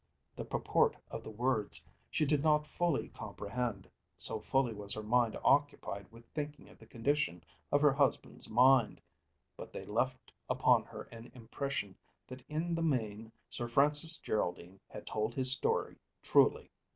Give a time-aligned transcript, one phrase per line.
[0.35, 5.37] The purport of the words she did not fully comprehend, so fully was her mind
[5.43, 8.99] occupied with thinking of the condition of her husband's mind;
[9.55, 11.95] but they left upon her an impression
[12.25, 16.71] that in the main Sir Francis Geraldine had told his story truly.